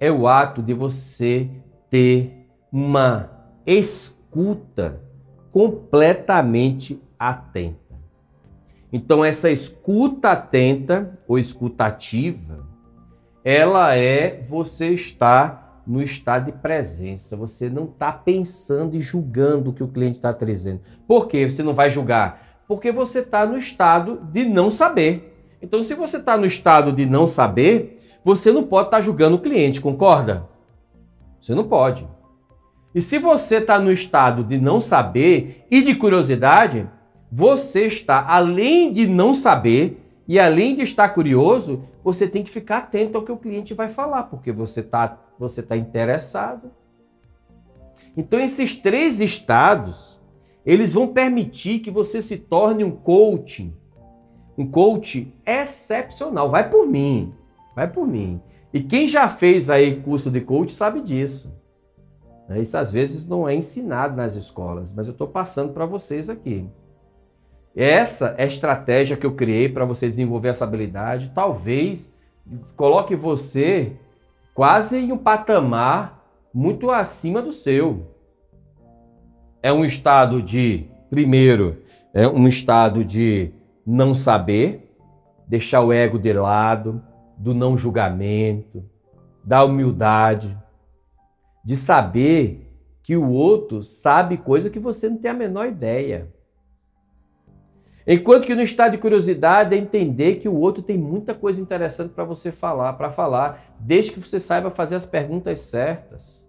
É 0.00 0.10
o 0.10 0.26
ato 0.26 0.62
de 0.62 0.72
você 0.72 1.50
ter 1.90 2.48
uma 2.72 3.30
escuta 3.66 5.02
completamente 5.50 6.98
atenta. 7.18 7.87
Então, 8.92 9.24
essa 9.24 9.50
escuta 9.50 10.30
atenta 10.30 11.18
ou 11.26 11.38
escutativa, 11.38 12.66
ela 13.44 13.94
é 13.94 14.42
você 14.42 14.88
estar 14.88 15.82
no 15.86 16.02
estado 16.02 16.46
de 16.46 16.52
presença. 16.52 17.36
Você 17.36 17.68
não 17.68 17.84
está 17.84 18.12
pensando 18.12 18.96
e 18.96 19.00
julgando 19.00 19.70
o 19.70 19.72
que 19.72 19.82
o 19.82 19.88
cliente 19.88 20.16
está 20.16 20.32
trazendo. 20.32 20.80
Por 21.06 21.28
quê? 21.28 21.48
Você 21.48 21.62
não 21.62 21.74
vai 21.74 21.90
julgar 21.90 22.48
porque 22.68 22.92
você 22.92 23.20
está 23.20 23.46
no 23.46 23.56
estado 23.56 24.20
de 24.30 24.44
não 24.44 24.70
saber. 24.70 25.56
Então, 25.60 25.82
se 25.82 25.94
você 25.94 26.18
está 26.18 26.36
no 26.36 26.44
estado 26.44 26.92
de 26.92 27.06
não 27.06 27.26
saber, 27.26 27.96
você 28.22 28.52
não 28.52 28.62
pode 28.62 28.88
estar 28.88 28.98
tá 28.98 29.02
julgando 29.02 29.36
o 29.36 29.40
cliente, 29.40 29.80
concorda? 29.80 30.46
Você 31.40 31.54
não 31.54 31.64
pode. 31.64 32.06
E 32.94 33.00
se 33.00 33.18
você 33.18 33.56
está 33.56 33.78
no 33.78 33.90
estado 33.90 34.44
de 34.44 34.58
não 34.58 34.80
saber 34.80 35.64
e 35.70 35.80
de 35.82 35.94
curiosidade, 35.94 36.88
você 37.30 37.86
está, 37.86 38.26
além 38.26 38.92
de 38.92 39.06
não 39.06 39.34
saber 39.34 40.00
e 40.26 40.38
além 40.38 40.74
de 40.74 40.82
estar 40.82 41.08
curioso, 41.10 41.82
você 42.02 42.26
tem 42.26 42.42
que 42.42 42.50
ficar 42.50 42.78
atento 42.78 43.16
ao 43.16 43.24
que 43.24 43.32
o 43.32 43.36
cliente 43.36 43.74
vai 43.74 43.88
falar, 43.88 44.24
porque 44.24 44.52
você 44.52 44.80
está 44.80 45.18
você 45.38 45.62
tá 45.62 45.76
interessado. 45.76 46.70
Então, 48.16 48.40
esses 48.40 48.74
três 48.76 49.20
estados 49.20 50.18
eles 50.68 50.92
vão 50.92 51.08
permitir 51.08 51.78
que 51.78 51.90
você 51.90 52.20
se 52.20 52.36
torne 52.36 52.84
um 52.84 52.90
coach, 52.90 53.74
um 54.56 54.70
coach 54.70 55.34
excepcional. 55.46 56.50
Vai 56.50 56.68
por 56.68 56.86
mim, 56.86 57.32
vai 57.74 57.90
por 57.90 58.06
mim. 58.06 58.38
E 58.70 58.82
quem 58.82 59.08
já 59.08 59.30
fez 59.30 59.70
aí 59.70 60.02
curso 60.02 60.30
de 60.30 60.42
coach 60.42 60.72
sabe 60.72 61.00
disso. 61.00 61.56
Isso 62.50 62.76
às 62.76 62.92
vezes 62.92 63.26
não 63.26 63.48
é 63.48 63.54
ensinado 63.54 64.14
nas 64.14 64.34
escolas, 64.34 64.94
mas 64.94 65.06
eu 65.06 65.12
estou 65.12 65.28
passando 65.28 65.72
para 65.72 65.86
vocês 65.86 66.28
aqui. 66.28 66.68
Essa 67.80 68.34
é 68.36 68.42
a 68.42 68.46
estratégia 68.46 69.16
que 69.16 69.24
eu 69.24 69.36
criei 69.36 69.68
para 69.68 69.84
você 69.84 70.08
desenvolver 70.08 70.48
essa 70.48 70.64
habilidade. 70.64 71.30
Talvez 71.32 72.12
coloque 72.74 73.14
você 73.14 73.92
quase 74.52 74.98
em 74.98 75.12
um 75.12 75.16
patamar 75.16 76.28
muito 76.52 76.90
acima 76.90 77.40
do 77.40 77.52
seu. 77.52 78.16
é 79.62 79.72
um 79.72 79.84
estado 79.84 80.42
de, 80.42 80.88
primeiro, 81.08 81.80
é 82.12 82.26
um 82.26 82.48
estado 82.48 83.04
de 83.04 83.52
não 83.86 84.12
saber, 84.12 84.92
deixar 85.46 85.80
o 85.80 85.92
ego 85.92 86.18
de 86.18 86.32
lado, 86.32 87.00
do 87.36 87.54
não 87.54 87.78
julgamento, 87.78 88.84
da 89.44 89.62
humildade, 89.62 90.58
de 91.64 91.76
saber 91.76 92.74
que 93.04 93.16
o 93.16 93.28
outro 93.30 93.84
sabe 93.84 94.36
coisa 94.36 94.68
que 94.68 94.80
você 94.80 95.08
não 95.08 95.18
tem 95.18 95.30
a 95.30 95.34
menor 95.34 95.68
ideia. 95.68 96.36
Enquanto 98.10 98.46
que 98.46 98.54
no 98.54 98.62
estado 98.62 98.92
de 98.92 98.98
curiosidade 98.98 99.74
é 99.74 99.78
entender 99.78 100.36
que 100.36 100.48
o 100.48 100.58
outro 100.58 100.82
tem 100.82 100.96
muita 100.96 101.34
coisa 101.34 101.60
interessante 101.60 102.14
para 102.14 102.24
você 102.24 102.50
falar, 102.50 102.94
para 102.94 103.10
falar, 103.10 103.76
desde 103.78 104.12
que 104.12 104.18
você 104.18 104.40
saiba 104.40 104.70
fazer 104.70 104.96
as 104.96 105.04
perguntas 105.04 105.60
certas. 105.60 106.48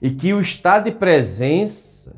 E 0.00 0.08
que 0.08 0.32
o 0.32 0.40
estado 0.40 0.84
de 0.84 0.92
presença 0.92 2.14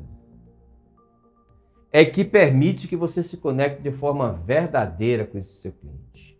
é 1.91 2.05
que 2.05 2.23
permite 2.23 2.87
que 2.87 2.95
você 2.95 3.23
se 3.23 3.37
conecte 3.37 3.81
de 3.81 3.91
forma 3.91 4.31
verdadeira 4.45 5.25
com 5.25 5.39
esse 5.39 5.55
seu 5.55 5.71
cliente. 5.71 6.39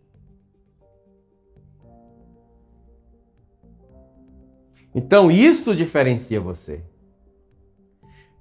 Então 4.94 5.28
isso 5.28 5.74
diferencia 5.74 6.40
você. 6.40 6.84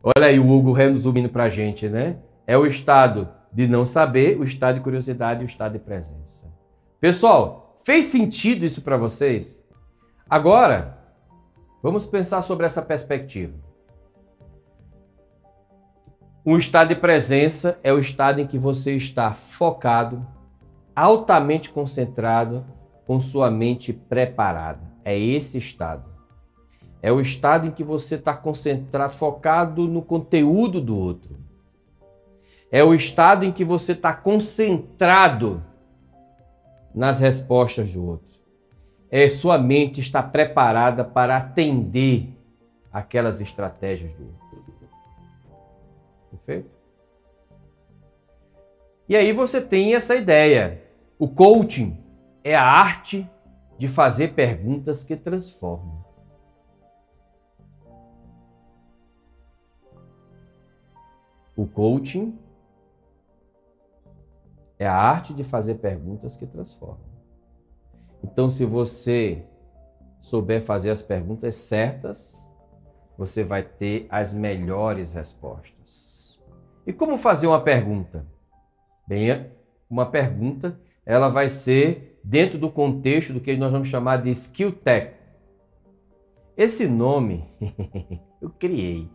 Olha 0.04 0.28
aí 0.28 0.38
o 0.38 0.48
Hugo 0.48 0.72
resumindo 0.72 1.30
para 1.30 1.46
a 1.46 1.50
gente, 1.50 1.90
né? 1.90 2.20
É 2.46 2.58
o 2.58 2.66
estado 2.66 3.30
de 3.52 3.68
não 3.68 3.86
saber, 3.86 4.40
o 4.40 4.44
estado 4.44 4.76
de 4.76 4.82
curiosidade 4.82 5.42
e 5.42 5.46
o 5.46 5.48
estado 5.48 5.74
de 5.74 5.80
presença. 5.80 6.52
Pessoal, 7.00 7.76
fez 7.84 8.06
sentido 8.06 8.66
isso 8.66 8.82
para 8.82 8.98
vocês? 8.98 9.64
Agora, 10.30 10.98
vamos 11.82 12.06
pensar 12.06 12.42
sobre 12.42 12.66
essa 12.66 12.82
perspectiva. 12.82 13.54
Um 16.46 16.58
estado 16.58 16.90
de 16.90 16.96
presença 16.96 17.80
é 17.84 17.94
o 17.94 18.00
estado 18.00 18.42
em 18.42 18.48
que 18.48 18.58
você 18.58 18.96
está 18.96 19.34
focado, 19.34 20.26
altamente 20.94 21.72
concentrado, 21.72 22.66
com 23.06 23.20
sua 23.20 23.50
mente 23.50 23.94
preparada. 23.94 24.82
É 25.06 25.18
esse 25.18 25.58
estado. 25.58 26.12
É 27.02 27.12
o 27.12 27.22
estado 27.22 27.68
em 27.68 27.72
que 27.72 27.84
você 27.84 28.16
está 28.16 28.34
concentrado, 28.34 29.16
focado 29.16 29.88
no 29.88 30.02
conteúdo 30.02 30.82
do 30.82 30.98
outro. 30.98 31.38
É 32.74 32.84
o 32.84 32.92
estado 32.92 33.46
em 33.46 33.52
que 33.52 33.64
você 33.64 33.92
está 33.92 34.16
concentrado 34.16 35.64
nas 36.92 37.20
respostas 37.20 37.94
do 37.94 38.04
outro. 38.04 38.42
É 39.12 39.30
sua 39.30 39.60
mente 39.60 40.02
está 40.02 40.24
preparada 40.24 41.04
para 41.04 41.38
atender 41.38 42.36
aquelas 42.92 43.40
estratégias 43.40 44.12
do 44.16 44.24
outro. 44.24 44.64
Perfeito? 46.32 46.72
E 49.08 49.16
aí 49.16 49.32
você 49.32 49.62
tem 49.62 49.94
essa 49.94 50.16
ideia. 50.16 50.84
O 51.20 51.28
coaching 51.28 51.96
é 52.44 52.56
a 52.56 52.64
arte 52.64 53.30
de 53.78 53.88
fazer 53.88 54.30
perguntas 54.30 55.04
que 55.04 55.16
transformam. 55.16 56.04
O 61.56 61.68
coaching 61.68 62.42
é 64.84 64.88
a 64.88 64.94
arte 64.94 65.34
de 65.34 65.44
fazer 65.44 65.76
perguntas 65.76 66.36
que 66.36 66.46
transformam. 66.46 67.14
Então, 68.24 68.50
se 68.50 68.66
você 68.66 69.46
souber 70.20 70.62
fazer 70.62 70.92
as 70.92 71.02
perguntas 71.02 71.56
certas, 71.56 72.50
você 73.18 73.44
vai 73.44 73.64
ter 73.64 74.08
as 74.10 74.34
melhores 74.34 75.14
respostas. 75.14 76.40
E 76.86 76.92
como 76.92 77.18
fazer 77.18 77.48
uma 77.48 77.62
pergunta? 77.62 78.26
Bem, 79.08 79.52
uma 79.90 80.06
pergunta, 80.06 80.80
ela 81.06 81.30
vai 81.30 81.48
ser 81.48 82.20
dentro 82.24 82.58
do 82.58 82.70
contexto 82.70 83.34
do 83.34 83.40
que 83.40 83.56
nós 83.56 83.72
vamos 83.72 83.88
chamar 83.88 84.18
de 84.18 84.30
skill 84.32 84.72
tech. 84.72 85.14
Esse 86.58 86.88
nome 86.88 87.50
eu 88.42 88.50
criei. 88.50 89.10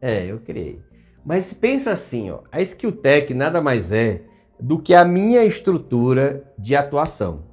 É, 0.00 0.24
eu 0.26 0.40
criei. 0.40 0.80
Mas 1.24 1.52
pensa 1.52 1.92
assim, 1.92 2.30
ó, 2.30 2.40
a 2.50 2.60
skill 2.60 2.92
tech 2.92 3.32
nada 3.34 3.60
mais 3.60 3.92
é 3.92 4.24
do 4.60 4.78
que 4.78 4.94
a 4.94 5.04
minha 5.04 5.44
estrutura 5.44 6.44
de 6.58 6.74
atuação 6.74 7.44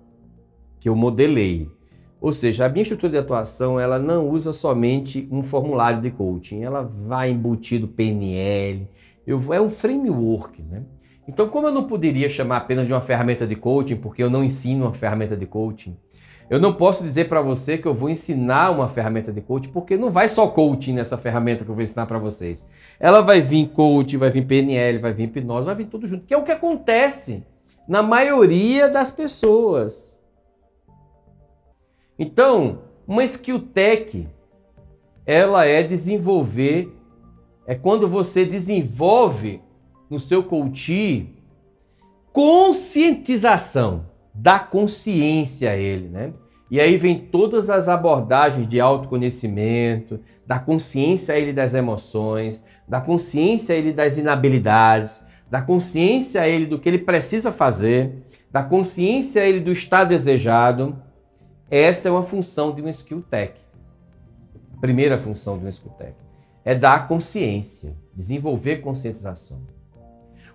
que 0.79 0.89
eu 0.89 0.95
modelei. 0.95 1.69
Ou 2.19 2.31
seja, 2.31 2.65
a 2.65 2.69
minha 2.69 2.81
estrutura 2.81 3.11
de 3.11 3.17
atuação 3.17 3.79
ela 3.79 3.99
não 3.99 4.29
usa 4.29 4.51
somente 4.51 5.27
um 5.31 5.41
formulário 5.41 6.01
de 6.01 6.09
coaching, 6.09 6.63
ela 6.63 6.81
vai 6.81 7.29
embutido 7.29 7.87
PNL, 7.87 8.87
eu, 9.25 9.53
é 9.53 9.61
um 9.61 9.69
framework, 9.69 10.61
né? 10.61 10.83
Então, 11.27 11.49
como 11.49 11.67
eu 11.67 11.71
não 11.71 11.85
poderia 11.85 12.29
chamar 12.29 12.57
apenas 12.57 12.85
de 12.85 12.93
uma 12.93 13.01
ferramenta 13.01 13.47
de 13.47 13.55
coaching, 13.55 13.95
porque 13.95 14.21
eu 14.21 14.29
não 14.29 14.43
ensino 14.43 14.85
uma 14.85 14.93
ferramenta 14.93 15.35
de 15.35 15.47
coaching, 15.47 15.97
eu 16.49 16.59
não 16.59 16.73
posso 16.73 17.03
dizer 17.03 17.27
para 17.27 17.41
você 17.41 17.77
que 17.77 17.87
eu 17.87 17.93
vou 17.93 18.09
ensinar 18.09 18.71
uma 18.71 18.87
ferramenta 18.87 19.31
de 19.31 19.41
coaching, 19.41 19.69
porque 19.69 19.97
não 19.97 20.11
vai 20.11 20.27
só 20.27 20.47
coaching 20.47 20.93
nessa 20.93 21.17
ferramenta 21.17 21.63
que 21.63 21.71
eu 21.71 21.75
vou 21.75 21.83
ensinar 21.83 22.05
para 22.05 22.19
vocês. 22.19 22.67
Ela 22.99 23.21
vai 23.21 23.41
vir 23.41 23.69
coaching, 23.69 24.17
vai 24.17 24.29
vir 24.29 24.45
PNL, 24.45 24.99
vai 24.99 25.13
vir 25.13 25.23
hipnose, 25.23 25.65
vai 25.65 25.75
vir 25.75 25.85
tudo 25.85 26.05
junto, 26.05 26.25
que 26.25 26.33
é 26.33 26.37
o 26.37 26.43
que 26.43 26.51
acontece 26.51 27.43
na 27.87 28.03
maioria 28.03 28.87
das 28.87 29.11
pessoas. 29.11 30.21
Então, 32.17 32.83
uma 33.07 33.23
skill 33.23 33.59
tech, 33.59 34.27
ela 35.25 35.65
é 35.65 35.83
desenvolver 35.83 36.91
é 37.67 37.73
quando 37.73 38.07
você 38.07 38.45
desenvolve 38.45 39.61
no 40.09 40.19
seu 40.19 40.43
coaching 40.43 41.33
conscientização, 42.31 44.05
da 44.35 44.59
consciência 44.59 45.71
a 45.71 45.75
ele, 45.75 46.09
né? 46.09 46.33
E 46.69 46.79
aí 46.79 46.97
vem 46.97 47.17
todas 47.17 47.69
as 47.69 47.87
abordagens 47.87 48.67
de 48.67 48.79
autoconhecimento, 48.81 50.19
da 50.45 50.59
consciência 50.59 51.33
a 51.33 51.37
ele 51.37 51.53
das 51.53 51.73
emoções, 51.73 52.65
da 52.87 52.99
consciência 52.99 53.73
a 53.73 53.77
ele 53.77 53.93
das 53.93 54.17
inabilidades, 54.17 55.25
da 55.49 55.61
consciência 55.61 56.41
a 56.41 56.47
ele 56.47 56.65
do 56.65 56.77
que 56.77 56.89
ele 56.89 56.97
precisa 56.97 57.51
fazer, 57.51 58.25
da 58.51 58.63
consciência 58.63 59.41
a 59.41 59.45
ele 59.45 59.59
do 59.59 59.71
estado 59.71 60.09
desejado. 60.09 61.01
Essa 61.71 62.09
é 62.09 62.11
uma 62.11 62.23
função 62.23 62.73
de 62.73 62.81
um 62.81 62.89
skill 62.89 63.21
tech. 63.21 63.53
Primeira 64.81 65.17
função 65.17 65.57
de 65.57 65.65
um 65.65 65.69
skill 65.69 65.91
tech 65.91 66.13
é 66.65 66.73
dar 66.75 67.07
consciência, 67.07 67.95
desenvolver 68.13 68.77
conscientização. 68.77 69.61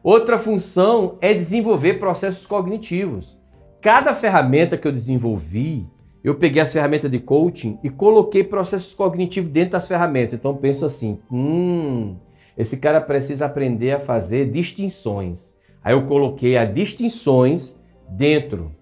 Outra 0.03 0.37
função 0.37 1.17
é 1.21 1.33
desenvolver 1.33 1.95
processos 1.95 2.47
cognitivos. 2.47 3.40
Cada 3.81 4.15
ferramenta 4.15 4.77
que 4.77 4.87
eu 4.87 4.93
desenvolvi, 4.93 5.89
eu 6.23 6.35
peguei 6.35 6.61
as 6.61 6.73
ferramentas 6.73 7.11
de 7.11 7.19
coaching 7.19 7.79
e 7.83 7.89
coloquei 7.89 8.45
processos 8.45 8.95
cognitivos 8.95 9.49
dentro 9.49 9.73
das 9.73 9.89
ferramentas. 9.89 10.35
Então 10.35 10.55
penso 10.55 10.85
assim, 10.85 11.19
hum, 11.33 12.17
esse 12.59 12.77
cara 12.77 13.01
precisa 13.01 13.47
aprender 13.47 13.93
a 13.93 14.01
fazer 14.01 14.51
distinções. 14.51 15.57
Aí 15.83 15.95
eu 15.95 16.05
coloquei 16.05 16.59
as 16.59 16.73
distinções 16.75 17.81
dentro 18.07 18.75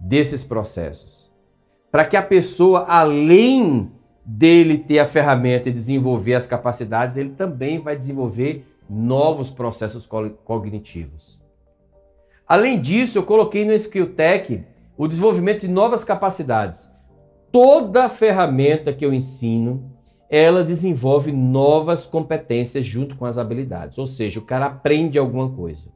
desses 0.00 0.44
processos. 0.44 1.30
Para 1.92 2.04
que 2.04 2.16
a 2.16 2.22
pessoa, 2.22 2.84
além 2.88 3.92
dele 4.24 4.76
ter 4.76 4.98
a 4.98 5.06
ferramenta 5.06 5.68
e 5.68 5.72
desenvolver 5.72 6.34
as 6.34 6.48
capacidades, 6.48 7.16
ele 7.16 7.30
também 7.30 7.80
vai 7.80 7.96
desenvolver 7.96 8.66
novos 8.90 9.50
processos 9.50 10.08
cognitivos. 10.44 11.45
Além 12.46 12.80
disso, 12.80 13.18
eu 13.18 13.24
coloquei 13.24 13.64
no 13.64 13.72
Skill 13.72 14.14
Tech 14.14 14.64
o 14.96 15.08
desenvolvimento 15.08 15.62
de 15.62 15.68
novas 15.68 16.04
capacidades. 16.04 16.92
Toda 17.50 18.08
ferramenta 18.08 18.92
que 18.92 19.04
eu 19.04 19.12
ensino, 19.12 19.92
ela 20.30 20.62
desenvolve 20.62 21.32
novas 21.32 22.06
competências 22.06 22.84
junto 22.84 23.16
com 23.16 23.24
as 23.24 23.38
habilidades. 23.38 23.98
Ou 23.98 24.06
seja, 24.06 24.38
o 24.38 24.44
cara 24.44 24.66
aprende 24.66 25.18
alguma 25.18 25.50
coisa. 25.50 25.92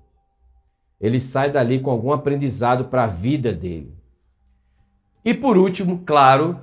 Ele 1.00 1.20
sai 1.20 1.50
dali 1.50 1.80
com 1.80 1.90
algum 1.90 2.12
aprendizado 2.12 2.86
para 2.86 3.04
a 3.04 3.08
vida 3.08 3.52
dele. 3.52 3.94
E 5.24 5.32
por 5.32 5.56
último, 5.56 6.02
claro, 6.04 6.58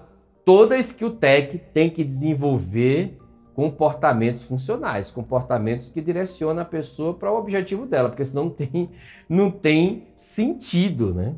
toda 0.45 0.77
skill 0.77 1.11
tech 1.11 1.57
tem 1.73 1.89
que 1.89 2.03
desenvolver 2.03 3.17
comportamentos 3.57 4.43
funcionais, 4.43 5.09
comportamentos 5.09 5.89
que 5.89 5.99
direcionam 5.99 6.61
a 6.61 6.65
pessoa 6.65 7.15
para 7.15 7.31
o 7.31 7.37
objetivo 7.39 7.87
dela, 7.87 8.07
porque 8.07 8.23
senão 8.23 8.43
não 8.43 8.51
tem, 8.51 8.91
não 9.27 9.49
tem 9.49 10.09
sentido, 10.15 11.11
né? 11.11 11.33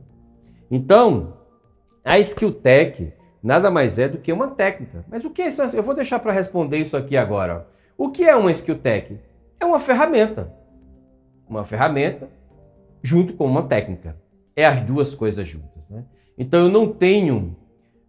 Então, 0.69 1.37
a 2.03 2.19
skill 2.19 2.51
tech 2.51 3.13
nada 3.41 3.71
mais 3.71 3.99
é 3.99 4.09
do 4.09 4.17
que 4.17 4.33
uma 4.33 4.49
técnica. 4.49 5.05
Mas 5.09 5.23
o 5.23 5.29
que 5.29 5.41
é 5.41 5.47
isso? 5.47 5.61
Eu 5.61 5.81
vou 5.81 5.95
deixar 5.95 6.19
para 6.19 6.33
responder 6.33 6.77
isso 6.79 6.97
aqui 6.97 7.15
agora. 7.15 7.69
O 7.97 8.09
que 8.09 8.25
é 8.25 8.35
uma 8.35 8.51
skill 8.51 8.75
tech? 8.75 9.17
É 9.57 9.65
uma 9.65 9.79
ferramenta. 9.79 10.53
Uma 11.47 11.63
ferramenta 11.63 12.29
junto 13.01 13.33
com 13.33 13.45
uma 13.45 13.63
técnica. 13.63 14.17
É 14.57 14.65
as 14.65 14.81
duas 14.81 15.15
coisas 15.15 15.47
juntas, 15.47 15.89
né? 15.89 16.03
Então 16.37 16.65
eu 16.65 16.69
não 16.69 16.91
tenho 16.91 17.55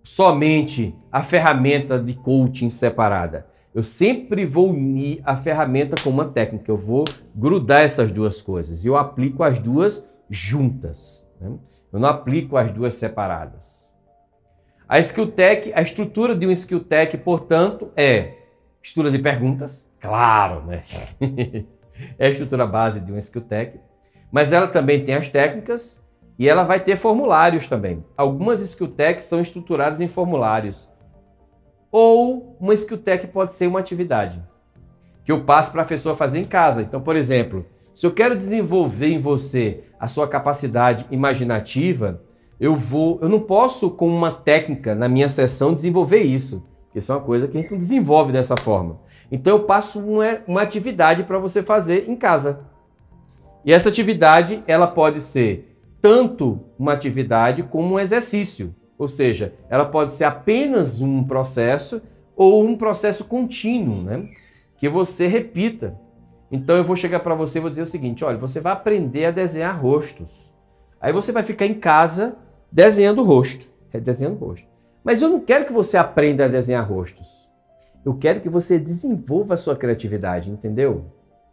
somente 0.02 0.96
a 1.12 1.22
ferramenta 1.22 1.96
de 1.96 2.14
coaching 2.14 2.70
separada. 2.70 3.48
Eu 3.72 3.82
sempre 3.84 4.44
vou 4.44 4.70
unir 4.70 5.20
a 5.24 5.36
ferramenta 5.36 5.94
com 6.02 6.10
uma 6.10 6.24
técnica. 6.24 6.70
Eu 6.70 6.76
vou 6.76 7.04
grudar 7.34 7.82
essas 7.82 8.10
duas 8.10 8.42
coisas. 8.42 8.84
Eu 8.84 8.96
aplico 8.96 9.44
as 9.44 9.60
duas 9.60 10.04
juntas. 10.28 11.30
Né? 11.40 11.52
Eu 11.92 12.00
não 12.00 12.08
aplico 12.08 12.56
as 12.56 12.72
duas 12.72 12.94
separadas. 12.94 13.94
A 14.88 14.98
skill 14.98 15.30
tech, 15.30 15.72
a 15.72 15.80
estrutura 15.80 16.34
de 16.34 16.48
um 16.48 16.50
skill 16.50 16.80
tech, 16.80 17.16
portanto, 17.18 17.92
é 17.96 18.34
estrutura 18.82 19.16
de 19.16 19.22
perguntas, 19.22 19.88
claro, 20.00 20.66
né? 20.66 20.82
é 22.18 22.26
a 22.26 22.30
estrutura 22.30 22.66
base 22.66 23.00
de 23.00 23.12
um 23.12 23.18
skill 23.18 23.42
tech. 23.42 23.78
Mas 24.32 24.52
ela 24.52 24.66
também 24.66 25.04
tem 25.04 25.14
as 25.14 25.28
técnicas 25.28 26.04
e 26.36 26.48
ela 26.48 26.64
vai 26.64 26.80
ter 26.80 26.96
formulários 26.96 27.68
também. 27.68 28.04
Algumas 28.16 28.60
skill 28.62 28.88
techs 28.88 29.24
são 29.24 29.40
estruturadas 29.40 30.00
em 30.00 30.08
formulários 30.08 30.90
ou 31.90 32.56
uma 32.60 32.74
skill 32.74 32.98
tech 32.98 33.26
pode 33.28 33.52
ser 33.52 33.66
uma 33.66 33.80
atividade 33.80 34.42
que 35.24 35.32
eu 35.32 35.44
passo 35.44 35.72
para 35.72 35.82
a 35.82 35.84
pessoa 35.84 36.16
fazer 36.16 36.40
em 36.40 36.44
casa. 36.44 36.82
Então, 36.82 37.00
por 37.00 37.16
exemplo, 37.16 37.64
se 37.92 38.06
eu 38.06 38.12
quero 38.12 38.36
desenvolver 38.36 39.08
em 39.08 39.18
você 39.18 39.84
a 39.98 40.08
sua 40.08 40.26
capacidade 40.26 41.06
imaginativa, 41.10 42.22
eu 42.58 42.76
vou, 42.76 43.18
eu 43.22 43.28
não 43.28 43.40
posso 43.40 43.90
com 43.90 44.08
uma 44.08 44.32
técnica 44.32 44.94
na 44.94 45.08
minha 45.08 45.28
sessão 45.28 45.74
desenvolver 45.74 46.22
isso, 46.22 46.66
porque 46.84 46.98
isso 46.98 47.12
é 47.12 47.14
uma 47.14 47.24
coisa 47.24 47.46
que 47.46 47.56
a 47.56 47.60
gente 47.60 47.70
não 47.70 47.78
desenvolve 47.78 48.32
dessa 48.32 48.56
forma. 48.56 49.00
Então 49.30 49.56
eu 49.56 49.64
passo 49.64 50.00
uma, 50.00 50.40
uma 50.46 50.62
atividade 50.62 51.22
para 51.24 51.38
você 51.38 51.62
fazer 51.62 52.08
em 52.08 52.16
casa. 52.16 52.60
E 53.64 53.72
essa 53.72 53.88
atividade, 53.88 54.64
ela 54.66 54.86
pode 54.86 55.20
ser 55.20 55.76
tanto 56.00 56.60
uma 56.78 56.92
atividade 56.92 57.62
como 57.62 57.94
um 57.94 58.00
exercício. 58.00 58.74
Ou 59.00 59.08
seja, 59.08 59.54
ela 59.70 59.86
pode 59.86 60.12
ser 60.12 60.24
apenas 60.24 61.00
um 61.00 61.24
processo 61.24 62.02
ou 62.36 62.62
um 62.62 62.76
processo 62.76 63.24
contínuo, 63.24 64.02
né? 64.02 64.28
Que 64.76 64.90
você 64.90 65.26
repita. 65.26 65.98
Então 66.52 66.76
eu 66.76 66.84
vou 66.84 66.94
chegar 66.94 67.20
para 67.20 67.34
você 67.34 67.56
e 67.56 67.62
vou 67.62 67.70
dizer 67.70 67.80
o 67.80 67.86
seguinte: 67.86 68.22
olha, 68.26 68.36
você 68.36 68.60
vai 68.60 68.74
aprender 68.74 69.24
a 69.24 69.30
desenhar 69.30 69.80
rostos. 69.80 70.52
Aí 71.00 71.14
você 71.14 71.32
vai 71.32 71.42
ficar 71.42 71.64
em 71.64 71.72
casa 71.72 72.36
desenhando 72.70 73.22
rosto, 73.22 73.72
desenhando 74.02 74.36
rosto. 74.36 74.68
Mas 75.02 75.22
eu 75.22 75.30
não 75.30 75.40
quero 75.40 75.64
que 75.64 75.72
você 75.72 75.96
aprenda 75.96 76.44
a 76.44 76.48
desenhar 76.48 76.86
rostos. 76.86 77.50
Eu 78.04 78.14
quero 78.18 78.42
que 78.42 78.50
você 78.50 78.78
desenvolva 78.78 79.54
a 79.54 79.56
sua 79.56 79.74
criatividade, 79.74 80.50
entendeu? 80.50 81.06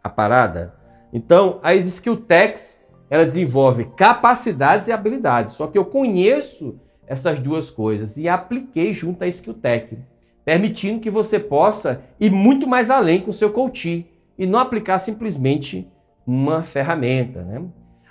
A 0.04 0.10
parada. 0.10 0.74
Então, 1.14 1.60
as 1.62 1.86
skill 1.86 2.18
techs, 2.18 2.78
ela 3.08 3.24
desenvolve 3.24 3.86
capacidades 3.96 4.88
e 4.88 4.92
habilidades. 4.92 5.54
Só 5.54 5.66
que 5.66 5.78
eu 5.78 5.86
conheço 5.86 6.78
essas 7.08 7.40
duas 7.40 7.70
coisas 7.70 8.16
e 8.16 8.28
apliquei 8.28 8.92
junto 8.92 9.24
à 9.24 9.26
Skilltech, 9.26 9.98
permitindo 10.44 11.00
que 11.00 11.10
você 11.10 11.38
possa 11.38 12.02
ir 12.20 12.30
muito 12.30 12.66
mais 12.66 12.90
além 12.90 13.20
com 13.20 13.30
o 13.30 13.32
seu 13.32 13.50
coaching 13.50 14.04
e 14.38 14.46
não 14.46 14.58
aplicar 14.58 14.98
simplesmente 14.98 15.88
uma 16.26 16.62
ferramenta. 16.62 17.42
Né? 17.42 17.62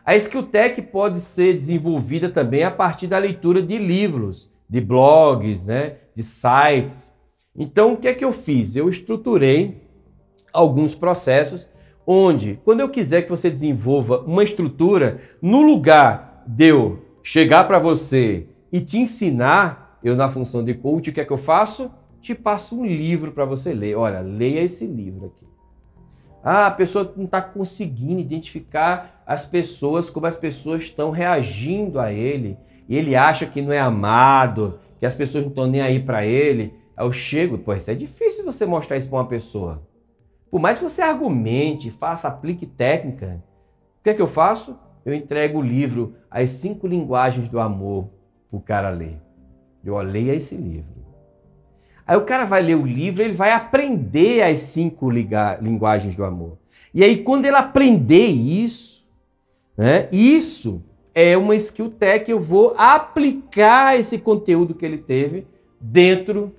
A 0.06 0.16
Skilltech 0.16 0.82
pode 0.82 1.20
ser 1.20 1.54
desenvolvida 1.54 2.30
também 2.30 2.64
a 2.64 2.72
partir 2.72 3.08
da 3.08 3.18
leitura 3.18 3.62
de 3.62 3.78
livros, 3.78 4.52
de 4.70 4.82
blogs, 4.82 5.66
né? 5.66 5.98
de 6.14 6.24
sites. 6.24 7.14
Então, 7.56 7.94
o 7.94 7.98
que 7.98 8.08
é 8.08 8.14
que 8.14 8.26
eu 8.26 8.34
fiz? 8.34 8.76
Eu 8.76 8.90
estruturei 8.90 9.88
alguns 10.52 10.96
processos 10.96 11.70
onde, 12.06 12.60
quando 12.64 12.80
eu 12.80 12.90
quiser 12.90 13.24
que 13.24 13.30
você 13.30 13.50
desenvolva 13.50 14.22
uma 14.22 14.44
estrutura, 14.44 15.20
no 15.42 15.62
lugar 15.62 16.44
de 16.48 16.68
eu 16.68 17.06
chegar 17.22 17.66
para 17.66 17.78
você 17.78 18.48
e 18.72 18.82
te 18.82 18.98
ensinar, 19.00 20.00
eu 20.04 20.16
na 20.16 20.30
função 20.30 20.64
de 20.64 20.74
coach, 20.74 21.10
o 21.10 21.14
que 21.14 21.22
é 21.22 21.26
que 21.26 21.32
eu 21.32 21.38
faço? 21.38 21.92
Te 22.20 22.36
passo 22.36 22.80
um 22.80 22.86
livro 22.86 23.32
para 23.32 23.46
você 23.46 23.74
ler. 23.74 23.96
Olha, 23.96 24.20
leia 24.20 24.62
esse 24.62 24.86
livro 24.86 25.28
aqui. 25.28 25.48
Ah, 26.44 26.68
a 26.68 26.72
pessoa 26.72 27.14
não 27.16 27.26
está 27.26 27.42
conseguindo 27.42 28.20
identificar 28.20 29.24
as 29.26 29.46
pessoas, 29.46 30.10
como 30.10 30.26
as 30.26 30.38
pessoas 30.38 30.84
estão 30.84 31.12
reagindo 31.12 32.00
a 32.00 32.12
ele. 32.12 32.58
E 32.88 32.96
ele 32.96 33.16
acha 33.16 33.46
que 33.46 33.62
não 33.62 33.74
é 33.74 33.80
amado, 33.80 34.80
que 35.00 35.06
as 35.06 35.16
pessoas 35.16 35.44
não 35.44 35.50
estão 35.50 35.68
nem 35.68 35.82
aí 35.82 36.00
para 36.00 36.26
ele. 36.26 36.74
Eu 36.98 37.12
chego, 37.12 37.58
pô, 37.58 37.74
isso 37.74 37.92
é 37.92 37.96
difícil 37.96 38.46
você 38.46 38.66
mostrar 38.66 38.98
isso 38.98 39.10
para 39.10 39.20
uma 39.20 39.28
pessoa. 39.28 39.86
Por 40.50 40.60
mais 40.60 40.78
que 40.78 40.84
você 40.84 41.02
argumente, 41.02 41.92
faça, 41.92 42.28
aplique 42.28 42.66
técnica, 42.66 43.44
o 44.00 44.04
que 44.04 44.10
é 44.12 44.14
que 44.14 44.22
eu 44.22 44.28
faço? 44.28 44.80
Eu 45.06 45.14
entrego 45.14 45.60
o 45.60 45.62
livro 45.62 46.16
As 46.32 46.50
Cinco 46.52 46.88
Linguagens 46.88 47.50
do 47.50 47.60
Amor 47.60 48.10
o 48.52 48.60
cara 48.60 48.90
ler. 48.90 49.22
Eu 49.84 49.94
olhei 49.96 50.30
esse 50.30 50.56
livro. 50.56 50.98
Aí 52.06 52.16
o 52.16 52.24
cara 52.24 52.46
vai 52.46 52.62
ler 52.62 52.76
o 52.76 52.86
livro, 52.86 53.22
ele 53.22 53.34
vai 53.34 53.52
aprender 53.52 54.42
as 54.42 54.60
cinco 54.60 55.10
linguagens 55.10 56.16
do 56.16 56.24
amor. 56.24 56.58
E 56.94 57.04
aí, 57.04 57.22
quando 57.22 57.46
ele 57.46 57.58
aprender 57.58 58.28
isso, 58.28 59.06
né, 59.78 60.08
isso 60.12 60.82
é 61.14 61.38
uma 61.38 61.56
skill 61.56 61.90
tech, 61.90 62.32
eu 62.32 62.40
vou 62.40 62.74
aplicar 62.78 64.00
esse 64.00 64.20
conteúdo 64.20 64.74
que 64.74 64.86
ele 64.86 64.98
teve 64.98 65.46
dentro 65.82 66.56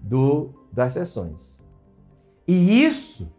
do, 0.00 0.50
das 0.72 0.92
sessões. 0.92 1.64
E 2.46 2.84
isso 2.84 3.32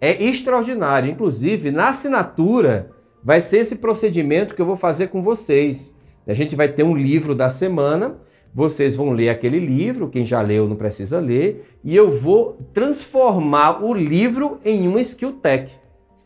é 0.00 0.22
extraordinário. 0.22 1.10
Inclusive, 1.10 1.70
na 1.70 1.88
assinatura, 1.88 2.90
vai 3.22 3.40
ser 3.40 3.58
esse 3.58 3.76
procedimento 3.76 4.54
que 4.54 4.60
eu 4.60 4.66
vou 4.66 4.76
fazer 4.76 5.08
com 5.08 5.22
vocês. 5.22 5.94
A 6.26 6.34
gente 6.34 6.56
vai 6.56 6.68
ter 6.68 6.82
um 6.82 6.96
livro 6.96 7.34
da 7.34 7.48
semana, 7.48 8.18
vocês 8.52 8.96
vão 8.96 9.10
ler 9.10 9.28
aquele 9.28 9.60
livro, 9.60 10.08
quem 10.08 10.24
já 10.24 10.40
leu 10.40 10.66
não 10.66 10.76
precisa 10.76 11.20
ler, 11.20 11.78
e 11.84 11.94
eu 11.94 12.10
vou 12.10 12.58
transformar 12.72 13.84
o 13.84 13.94
livro 13.94 14.58
em 14.64 14.88
uma 14.88 15.00
skill 15.00 15.34
tech. 15.34 15.70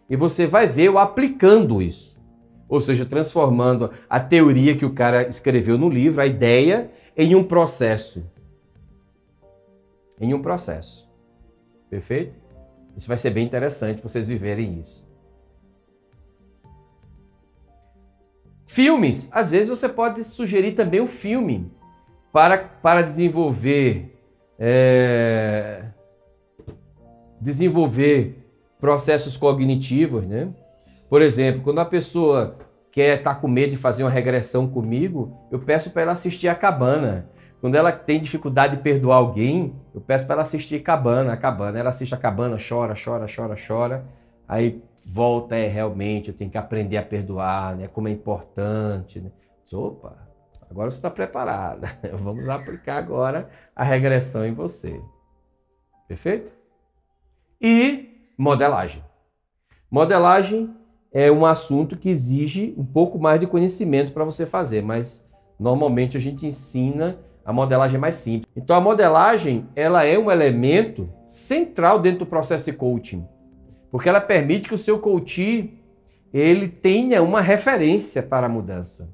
E 0.09 0.17
você 0.17 0.47
vai 0.47 0.67
ver 0.67 0.85
eu 0.85 0.99
aplicando 0.99 1.83
isso. 1.83 2.21
Ou 2.69 2.81
seja, 2.81 3.05
transformando 3.05 3.91
a 4.09 4.21
teoria 4.21 4.77
que 4.77 4.87
o 4.87 4.95
cara 4.95 5.29
escreveu 5.29 5.77
no 5.77 5.91
livro, 5.91 6.21
a 6.21 6.27
ideia, 6.27 6.91
em 7.17 7.35
um 7.35 7.43
processo. 7.43 8.25
Em 10.21 10.33
um 10.33 10.41
processo. 10.41 11.11
Perfeito? 11.91 12.33
Isso 12.97 13.09
vai 13.09 13.17
ser 13.17 13.31
bem 13.31 13.45
interessante 13.45 14.01
vocês 14.01 14.29
viverem 14.29 14.79
isso. 14.79 15.10
Filmes. 18.71 19.29
Às 19.33 19.51
vezes 19.51 19.69
você 19.69 19.89
pode 19.89 20.23
sugerir 20.23 20.77
também 20.77 21.01
um 21.01 21.07
filme 21.07 21.69
para, 22.33 22.57
para 22.57 23.03
desenvolver 23.03 24.17
é, 24.57 25.87
desenvolver 27.41 28.47
processos 28.79 29.37
cognitivos, 29.37 30.25
né? 30.25 30.51
Por 31.09 31.21
exemplo, 31.21 31.63
quando 31.63 31.81
a 31.81 31.85
pessoa 31.85 32.59
quer 32.93 33.19
estar 33.19 33.35
tá 33.35 33.41
com 33.41 33.49
medo 33.49 33.73
de 33.73 33.77
fazer 33.77 34.05
uma 34.05 34.11
regressão 34.11 34.69
comigo, 34.69 35.37
eu 35.51 35.59
peço 35.59 35.91
para 35.91 36.03
ela 36.03 36.13
assistir 36.13 36.47
a 36.47 36.55
Cabana. 36.55 37.29
Quando 37.61 37.75
ela 37.75 37.91
tem 37.91 38.21
dificuldade 38.21 38.77
de 38.77 38.83
perdoar 38.85 39.17
alguém, 39.17 39.75
eu 39.93 40.01
peço 40.01 40.27
para 40.27 40.35
ela 40.35 40.43
assistir 40.43 40.81
Cabana, 40.81 41.33
a 41.33 41.37
Cabana. 41.37 41.77
Ela 41.77 41.89
assiste 41.89 42.15
a 42.15 42.19
Cabana, 42.19 42.57
chora, 42.57 42.95
chora, 42.95 43.27
chora, 43.27 43.57
chora. 43.67 44.05
Aí 44.47 44.81
volta 45.05 45.57
é 45.57 45.69
realmente, 45.69 46.29
eu 46.29 46.37
tenho 46.37 46.51
que 46.51 46.59
aprender 46.59 46.97
a 46.97 47.03
perdoar, 47.03 47.77
né? 47.77 47.89
Como 47.89 48.09
é 48.09 48.11
importante. 48.11 49.21
Né? 49.21 49.31
Opa, 49.73 50.17
agora 50.69 50.91
você 50.91 50.97
está 50.97 51.11
preparada. 51.11 51.89
Vamos 52.15 52.49
aplicar 52.49 52.99
agora 52.99 53.49
a 53.75 53.85
regressão 53.85 54.45
em 54.45 54.53
você. 54.53 55.01
Perfeito? 56.07 56.53
E 57.61 58.33
modelagem. 58.37 59.05
Modelagem 59.91 60.75
é 61.13 61.31
um 61.31 61.45
assunto 61.45 61.97
que 61.97 62.09
exige 62.09 62.75
um 62.77 62.85
pouco 62.85 63.19
mais 63.19 63.41
de 63.41 63.47
conhecimento 63.47 64.13
para 64.13 64.25
você 64.25 64.47
fazer, 64.47 64.83
mas 64.83 65.29
normalmente 65.59 66.17
a 66.17 66.21
gente 66.21 66.47
ensina 66.47 67.19
a 67.45 67.53
modelagem 67.53 67.99
mais 67.99 68.15
simples. 68.17 68.51
Então 68.55 68.77
a 68.77 68.81
modelagem, 68.81 69.69
ela 69.75 70.05
é 70.05 70.17
um 70.19 70.31
elemento 70.31 71.13
central 71.27 71.99
dentro 71.99 72.21
do 72.21 72.27
processo 72.27 72.65
de 72.65 72.73
coaching 72.73 73.27
porque 73.91 74.09
ela 74.09 74.21
permite 74.21 74.69
que 74.69 74.75
o 74.75 74.79
seu 74.79 74.99
coach 74.99 75.73
ele 76.33 76.69
tenha 76.69 77.23
uma 77.23 77.41
referência 77.41 78.23
para 78.23 78.47
a 78.47 78.49
mudança. 78.49 79.11